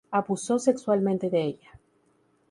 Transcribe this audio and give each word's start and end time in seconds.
Abusó 0.09 0.57
sexualmente 0.57 1.29
de 1.29 1.43
ella. 1.43 1.69